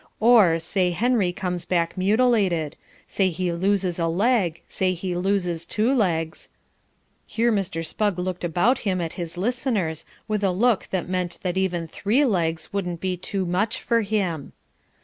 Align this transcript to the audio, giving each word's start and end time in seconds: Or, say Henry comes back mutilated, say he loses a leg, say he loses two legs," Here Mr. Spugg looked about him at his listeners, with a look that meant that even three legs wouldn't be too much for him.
Or, 0.19 0.57
say 0.57 0.89
Henry 0.89 1.31
comes 1.31 1.63
back 1.65 1.95
mutilated, 1.95 2.75
say 3.05 3.29
he 3.29 3.51
loses 3.53 3.99
a 3.99 4.07
leg, 4.07 4.63
say 4.67 4.95
he 4.95 5.15
loses 5.15 5.63
two 5.63 5.93
legs," 5.93 6.49
Here 7.27 7.51
Mr. 7.51 7.85
Spugg 7.85 8.17
looked 8.17 8.43
about 8.43 8.79
him 8.79 8.99
at 8.99 9.13
his 9.13 9.37
listeners, 9.37 10.03
with 10.27 10.43
a 10.43 10.49
look 10.49 10.87
that 10.89 11.07
meant 11.07 11.37
that 11.43 11.55
even 11.55 11.87
three 11.87 12.25
legs 12.25 12.73
wouldn't 12.73 12.99
be 12.99 13.15
too 13.15 13.45
much 13.45 13.79
for 13.79 14.01
him. 14.01 14.53